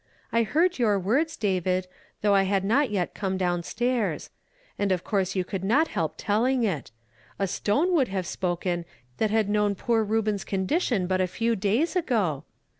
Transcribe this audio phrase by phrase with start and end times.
[0.31, 1.85] "I heard your words, David,
[2.23, 4.31] tliougli I liad not yet come down stairs;
[4.79, 6.89] and of course you could not help telling it.
[7.37, 8.85] A stone would have spoken,
[9.19, 12.45] that had known l)oor Reuben's condition but a few days ago.